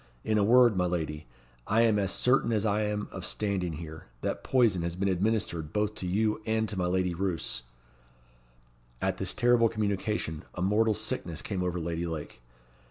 [0.23, 1.27] In a word, my lady,
[1.67, 5.71] I am as certain as I am of standing here, that poison has been administered
[5.71, 7.61] both to you and to my Lady Roos."
[8.99, 12.41] At this terrible communication, a mortal sickness came over Lady Lake.